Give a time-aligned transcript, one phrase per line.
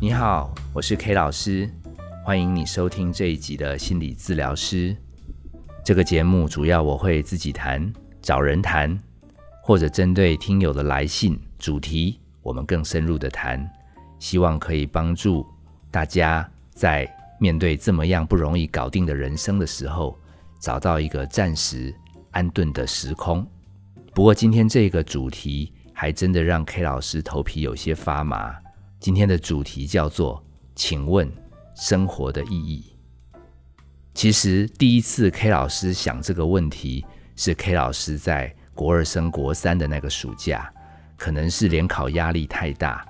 [0.00, 1.68] 你好，我是 K 老师，
[2.24, 4.96] 欢迎你收听这一集的心理治疗师。
[5.84, 8.96] 这个节目主要我会自己谈，找人谈，
[9.60, 13.68] 或者针对听友的来信主题，我们更深入的谈，
[14.20, 15.44] 希望可以帮助
[15.90, 17.04] 大家在
[17.40, 20.16] 面对这么样不容易搞定的人生的时候，
[20.60, 21.92] 找到一个暂时
[22.30, 23.44] 安顿的时空。
[24.14, 28.54] 不过今天这个主题还真的让 K 老师头皮有些发麻。
[29.00, 30.44] 今天的主题叫做
[30.74, 31.30] “请问
[31.76, 32.96] 生活的意义”。
[34.12, 37.06] 其实第一次 K 老师想这个问题，
[37.36, 40.72] 是 K 老师在国二升国三的那个暑假，
[41.16, 43.06] 可能是联考压力太大，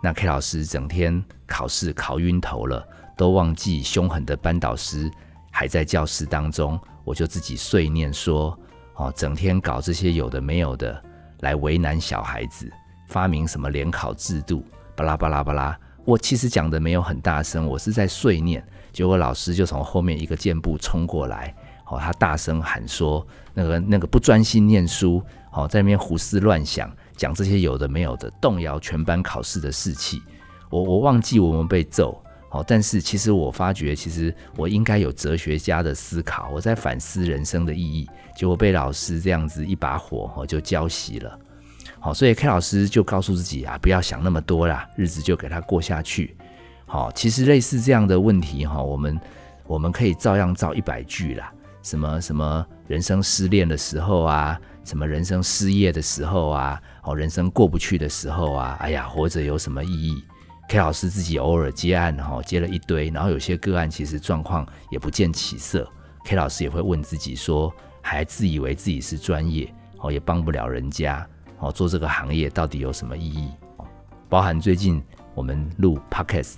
[0.00, 2.86] 那 K 老师整天考试考晕头了，
[3.16, 5.10] 都忘记凶狠的班导师
[5.50, 8.56] 还在教室当中，我就自己碎念说
[8.94, 11.02] ：“哦，整天搞这些有的没有的，
[11.40, 12.70] 来为难小孩子，
[13.08, 14.64] 发明什么联考制度。”
[14.94, 18.64] 巴拉巴拉巴拉，我其实讲的没有很大声，我是在碎念。
[18.92, 21.54] 结果老师就从后面一个箭步冲过来，
[21.86, 25.22] 哦，他大声喊说：“那个那个不专心念书，
[25.52, 30.20] 哦，在那边胡思乱想，讲这些有的没有的，动摇全班考试的士气。”
[30.68, 38.06] 我我忘记我们被揍，哦，但是其实我发觉，其实我应该有哲学家的思考，我在反思人生的意义。
[38.36, 41.38] 结果被老师这样子一把火，哦，就浇熄了。
[42.04, 46.36] 好，所以 K 老师就告诉自己啊，不要想那么多啦，日子就给他过下去。
[46.84, 49.20] 好，其实类似这样的问题哈，我们
[49.68, 51.52] 我们可以照样造一百句啦。
[51.84, 60.24] 什么什么人生失恋的时候啊，什么人生失业的时候啊，哦，人生过不去的时候啊，哎呀，活着有什么意义
[60.68, 65.88] ？K 老师自己偶尔接案哈，接了一堆，然后有些个案其实状况也不见起色
[66.24, 71.24] ，K 老师也会问自己说，还自以为自己是专业哦，也帮不了人家。
[71.62, 73.48] 哦，做这个行业到底有什么意义？
[73.76, 73.86] 哦
[74.28, 75.02] 包含最近
[75.34, 76.56] 我们录 podcast，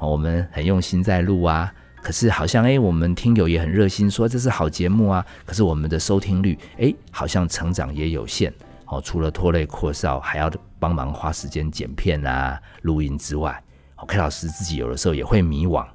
[0.00, 1.72] 哦，我们很用心在录啊。
[2.02, 5.24] 可是好像哎，我们听友也很热心，说这是好节目啊。
[5.46, 8.52] 可是我们的收听率哎，好像成长也有限。
[8.86, 13.62] 哦，除了拖累扩少，还要帮忙花时间剪片啊、录音之外
[14.08, 15.86] ，K 老师自己有的时候也会迷惘。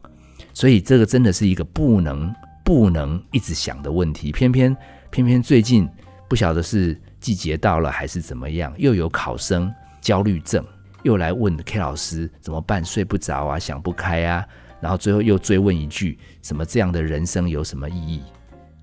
[0.54, 4.32] 所以这个真的是一个不能不能一直想的问题。
[4.32, 4.76] 偏偏
[5.12, 5.88] 偏偏最近
[6.30, 7.00] 不晓得是。
[7.20, 8.74] 季节到了还是怎么样？
[8.78, 10.66] 又有考生焦虑症，
[11.04, 12.84] 又来问 K 老师怎么办？
[12.84, 14.46] 睡不着啊，想不开啊，
[14.80, 18.24] 然后最后又追问一句：什么这样的人生有什么意义？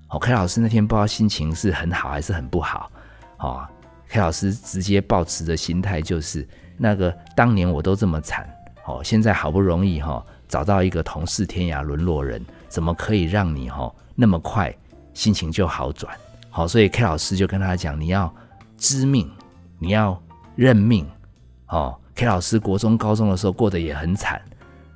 [0.09, 2.91] 哦，K 老师那天不知道心情是很好还是很不好。
[3.39, 3.67] 哦
[4.07, 8.47] ，K 老师直接抱持的心态就是那个当年我都这么惨，
[8.85, 14.73] 哦，现在好不容易哈找到一个同是天涯沦落人，怎么可以让你哈那么快
[15.13, 16.15] 心情就好转？
[16.57, 18.33] 好，所以 K 老师就跟他讲：“你要
[18.77, 19.29] 知命，
[19.77, 20.19] 你要
[20.55, 21.07] 认命。”
[21.69, 24.41] 哦，K 老师国中、高中的时候过得也很惨。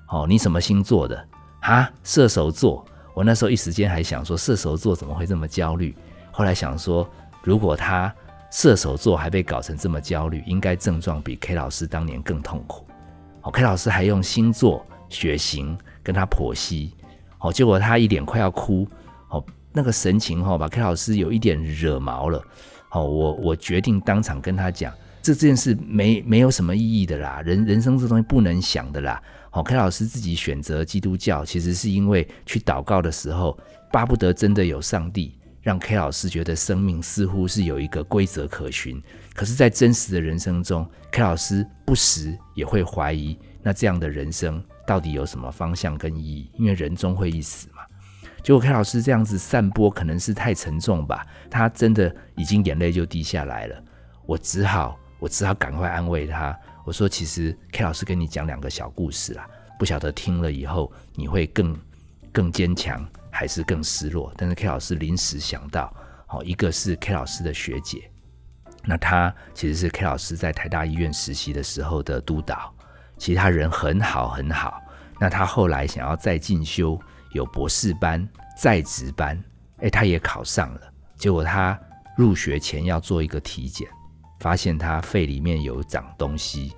[0.08, 1.24] 哦，你什么星座的？
[1.60, 2.84] 啊，射手座。
[3.14, 5.96] 我那时候一时间还想说，射手座怎么会这么焦虑？
[6.32, 7.08] 后来想说，
[7.44, 8.12] 如果他
[8.50, 12.88] 射手座还被搞成这么焦虑，应该症状比 K 老师当年更痛苦。
[13.44, 16.96] 哦，K 老师还用星座、血型跟他剖析。
[17.38, 18.88] 哦，结果他一脸快要哭。
[19.30, 19.46] 哦。
[19.74, 22.44] 那个神情哈，把 K 老师有一点惹毛了。
[22.90, 29.22] 好，我我决定当场跟他讲，这件事没没有什么意义的啦，人人生这东西不能想的啦。
[29.50, 33.58] 好，K 老师自己选择基督教，其实是因为去祷告的时候，
[33.92, 39.02] 巴不得真的有上帝，让 K 老师觉得生命似乎是有一个规则可循。
[39.34, 46.50] 可是，在真实的人生中，K 老师不时也会怀疑，那这样的人生到底有什么方向跟意义？
[46.58, 47.68] 因为人终会一死。
[48.44, 53.84] 结果 K 老师这样子散播可能是太沉重吧，他真的已经眼泪就滴下来了。
[54.26, 56.58] 我只好，我只好赶快安慰他。
[56.84, 59.48] 我说：“其实 K 老师跟你讲两个小故事啦，
[59.78, 61.80] 不晓得听了以后你会更
[62.32, 65.94] 更坚强，还是更失落。”但是 K 老师临时想到，
[66.26, 68.10] 好，一个是 K 老师的学姐，
[68.84, 72.74] 那她其实是 K 老师在台大医院实习的时候的督导，
[73.20, 74.82] 其实他人很好很好。
[75.20, 77.00] 那他后来想要再进修。
[77.34, 79.42] 有博士班、在职班，
[79.78, 80.82] 哎，他也考上了。
[81.16, 81.80] 结果他
[82.18, 83.88] 入学前要做一个体检，
[84.40, 86.74] 发现他肺里面有长东西，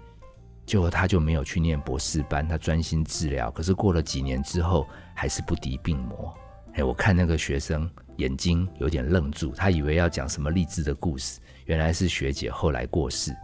[0.65, 3.49] 结果他就没有去念博士班，他专心治疗。
[3.51, 6.33] 可是过了几年之后，还是不敌病魔。
[6.73, 13.35] 哎，我看那个学生眼睛有点愣住，他以为要讲什么励志的故事，原来是学姐后来过世。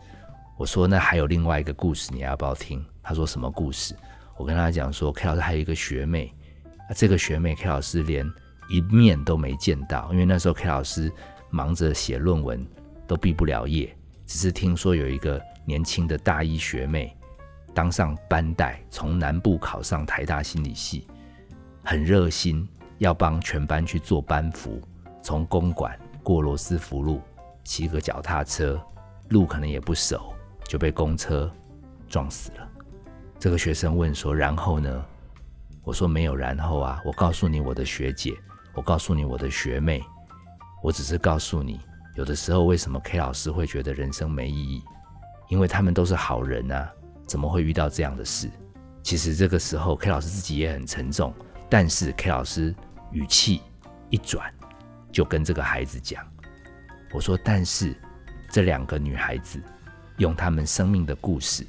[0.58, 2.84] 我说那还有另外一个故事，你要不要听？
[3.02, 3.96] 他说什么故事？
[4.38, 6.34] 我跟他讲说，K 老师还有一个学妹。
[6.96, 8.30] 这个学妹 K 老师连
[8.68, 11.12] 一面都没见到，因为那时候 K 老师
[11.50, 12.66] 忙着写论文，
[13.08, 13.96] 都毕不了业。
[14.26, 17.16] 只是听说有一个年轻的大一学妹，
[17.74, 21.08] 当上班带，从南部考上台大心理系，
[21.84, 22.68] 很热心，
[23.00, 24.80] 要帮全班去做班服，
[25.24, 27.22] 从公馆过罗斯福路，
[27.64, 28.80] 骑个脚踏车，
[29.30, 30.32] 路可能也不熟，
[30.64, 31.52] 就被公车
[32.08, 32.70] 撞死了。
[33.40, 35.06] 这个学生问说：“然后呢？”
[35.90, 38.38] 我说：“没有然后啊，我告诉你我的学姐，
[38.76, 40.04] 我告诉你我的学妹，
[40.84, 41.80] 我只是告诉你，
[42.14, 44.84] 有的时候为什么 K 老师会觉得人生没意义，
[45.48, 46.88] 因为他们都是好人啊。”
[47.26, 48.52] 怎么会遇到这样的事？
[49.02, 51.34] 其实这个时候，K 老师自己也很沉重。
[51.68, 52.74] 但是 K 老师
[53.12, 53.64] 语气
[54.12, 54.54] 一转，
[55.12, 56.24] 就跟这个孩子讲
[57.14, 57.96] ：“我说，但是
[58.52, 59.60] 这两个女孩子
[60.18, 61.66] 用她们生命的故事，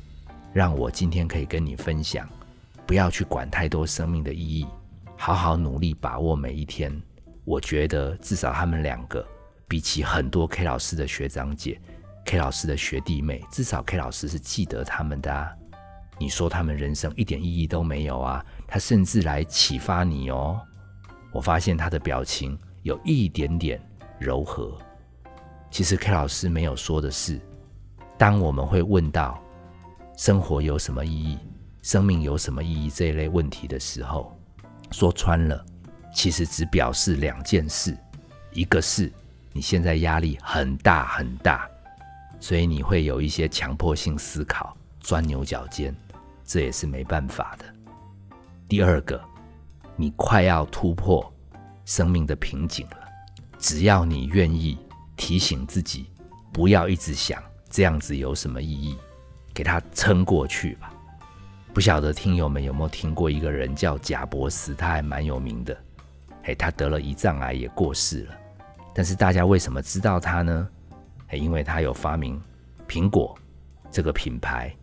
[0.52, 2.28] 让我今天可以跟你分享。
[2.90, 4.66] 不要去管太多生命的意义，
[5.16, 6.92] 好好努力把握每一天。
[7.44, 9.24] 我觉得至少他们两个，
[9.68, 11.80] 比起很多 K 老师的学长姐。”
[12.26, 15.52] K 老师的学弟妹，至少 K 老师是记得他们的啊。
[16.18, 18.44] 你说他们人生一点意义都没有啊？
[18.66, 20.60] 他甚至来启发你哦。
[21.30, 23.80] 我发现他的表情有一点点
[24.18, 24.76] 柔和。
[25.70, 27.40] 其实 K 老师没有说的是，
[28.18, 29.40] 当我们会问到
[30.16, 31.38] 生活有什么意义、
[31.82, 34.38] 生命有什么意义这一类问题的时候，
[34.90, 35.64] 说穿了，
[36.14, 37.96] 其实只表示两件事：
[38.52, 39.10] 一个是
[39.52, 41.68] 你现在压力很大很大。
[42.42, 45.94] 所以你会有一些强迫性思考、钻牛角尖，
[46.42, 47.64] 这也是没办法的。
[48.66, 49.20] 第二个，
[49.94, 51.30] 你快要突破
[51.84, 52.96] 生命的瓶颈了，
[53.58, 54.78] 只要你愿意
[55.18, 56.06] 提醒自己，
[56.50, 58.96] 不要一直想这样子有什么意义，
[59.52, 60.90] 给他撑过去吧。
[61.72, 65.76] 不晓得听友们有没有听过一个人叫贾伯斯，他还蛮有名的。
[66.42, 68.34] 嘿，他得了胰脏癌也过世了，
[68.94, 70.68] 但是大家为什么知道他呢？
[71.32, 72.42] 因为他有发明
[72.88, 73.38] 苹果
[73.88, 74.74] 这个品牌，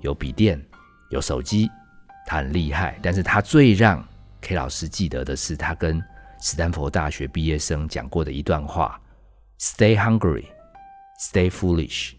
[0.00, 0.58] 有笔电，
[1.10, 1.70] 有手机，
[2.26, 2.98] 他很厉害。
[3.02, 4.02] 但是他最让
[4.40, 6.02] K 老师记得的是，他跟
[6.40, 8.98] 斯坦福大学毕业生讲过的一段话
[9.60, 10.46] ：“Stay hungry,
[11.20, 12.14] stay foolish。”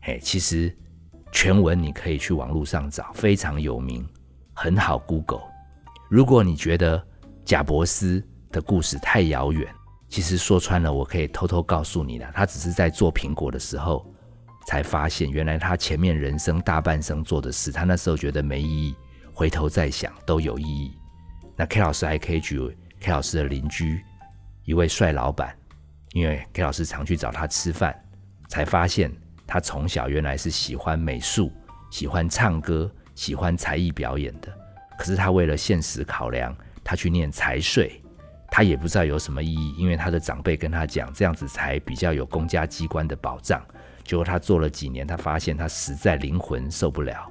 [0.00, 0.74] 嘿，其实
[1.32, 4.06] 全文你可以去网络上找，非常有名，
[4.54, 5.42] 很好 Google。
[6.08, 7.04] 如果你觉得
[7.44, 9.68] 贾伯斯的故事太遥远，
[10.08, 14.06] 其实说穿了，我可以偷偷告诉你了，他只是在做苹果的时候，
[14.66, 18.96] 才发现原来他前面人生大半生做的事，他那时候觉得没意义，
[19.34, 20.96] 回头再想都有意义。
[21.56, 22.58] 那 K 老师还可以举
[23.00, 24.00] K 老师的邻居
[24.64, 25.56] 一位帅老板，
[26.12, 27.94] 因为 K 老师常去找他吃饭，
[28.48, 29.12] 才发现
[29.46, 31.52] 他从小原来是喜欢美术、
[31.90, 34.52] 喜欢唱歌、喜欢才艺表演的，
[34.98, 38.02] 可是他为了现实考量，他去念财税。
[38.48, 43.62] 他也不知道有什么意义，因为他的长辈跟他讲，这样子才比较有公家机关的保障。
[44.04, 47.30] 结果他做了几年，他发现他实在灵魂受不了，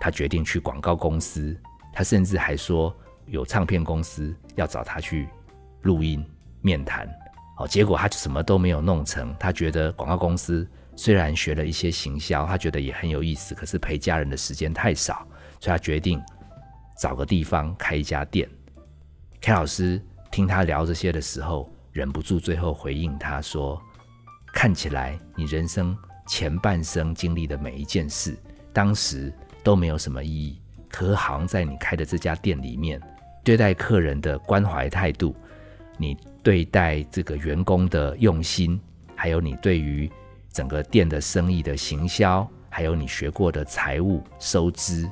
[0.00, 1.56] 他决定去广告公司。
[1.92, 2.94] 他甚至还说
[3.26, 5.28] 有唱片公司要找他去
[5.82, 6.24] 录音
[6.62, 7.06] 面谈。
[7.58, 9.32] 哦，结果他就什么都没有弄成。
[9.38, 15.24] 他觉得广告公司虽然学了一些行销，他觉得也很有意思，可是陪家人的时间太少，
[15.60, 16.20] 所以他决定
[16.98, 18.48] 找个地方开一家店。
[19.40, 20.02] K 老师。
[20.28, 23.80] 听他聊这些的时候，忍不住最后回应他说
[24.52, 25.96] ：“看起来你人生
[26.26, 28.36] 前半生经历的每一件事，
[28.70, 29.32] 当时
[29.62, 30.60] 都没有什么意义。
[30.90, 33.00] 可好像在你开的这家店里面，
[33.42, 35.34] 对待客人的关怀态度，
[35.96, 38.78] 你对待这个员工的用心，
[39.14, 40.10] 还有你对于
[40.56, 45.06] 整个店的生意的行销，还有你学过的财务收支，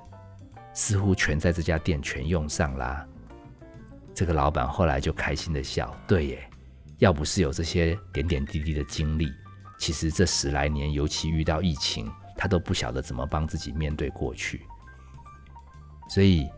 [0.73, 3.07] 似乎全在这家店全用上啦。”
[4.15, 6.51] 这个老板后来就开心的笑，对耶，
[6.97, 9.31] 要不是有这些点点滴滴的经历，
[9.79, 14.63] 其实这十来年，尤其遇到疫情，他都不晓得怎么帮自己面对过去。
[16.09, 16.49] 所以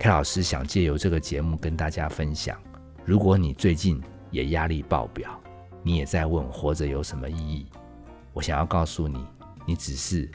[0.00, 2.60] ，K 老师想借由这个节目跟大家分享：
[3.04, 5.40] 如果你最近也压力爆表，
[5.84, 7.70] 你也在问活着有什么意义，
[8.38, 9.18] 我想要告诉你，
[9.66, 10.30] 你只是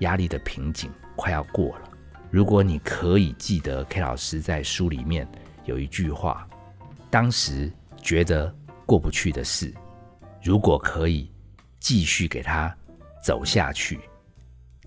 [0.00, 1.90] 压力的瓶颈快要过了。
[2.30, 5.26] 如果你可以记得 K 老师在书里面。
[5.64, 6.48] 有一句话，
[7.10, 8.54] 当时觉得
[8.86, 9.74] 过不去的事，
[10.42, 11.30] 如果可以
[11.78, 12.74] 继续给他
[13.22, 14.00] 走下去，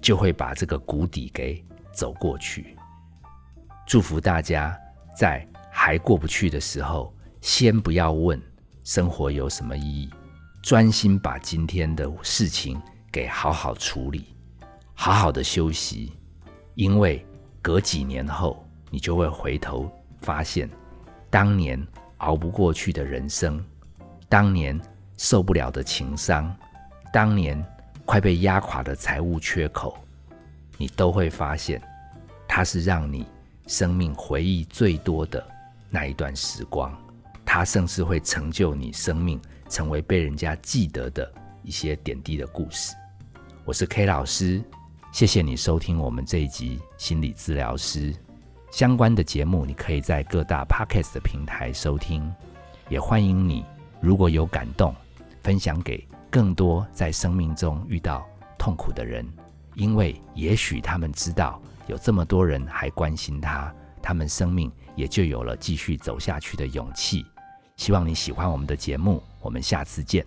[0.01, 2.75] 就会把这个谷底给走过去。
[3.85, 4.75] 祝福大家
[5.15, 8.41] 在还过不去的时候，先不要问
[8.83, 10.09] 生活有什么意义，
[10.61, 12.79] 专心把今天的事情
[13.11, 14.35] 给好好处理，
[14.93, 16.13] 好好的休息，
[16.75, 17.25] 因为
[17.61, 19.91] 隔几年后，你就会回头。
[20.21, 20.69] 发现
[21.31, 21.83] 当年
[22.17, 23.59] 熬不过去的人生，
[24.29, 24.79] 当年
[25.17, 26.55] 受不了的情伤，
[27.11, 27.65] 当年
[28.05, 29.97] 快被压垮的财务缺口，
[30.77, 31.81] 你都会发现，
[32.47, 33.25] 它是让你
[33.65, 35.43] 生命回忆最多的
[35.89, 36.95] 那一段时光。
[37.43, 39.41] 它甚至会成就你生命，
[39.71, 42.93] 成为被人家记得的一些点滴的故事。
[43.63, 44.61] 我是 K 老师，
[45.13, 48.13] 谢谢你收听我们这一集心理治疗师
[48.69, 49.65] 相关的节目。
[49.65, 52.29] 你可以在各大 Podcast 的平台收听，
[52.89, 53.63] 也欢迎你
[54.01, 54.93] 如果有感动，
[55.41, 59.25] 分享给更多在生命中遇到痛苦的人，
[59.75, 67.25] 因为也许他们知道有这么多人还关心他，他们生命也就有了继续走下去的勇气。
[67.81, 70.23] 希望你喜欢我们的节目，我们下次见。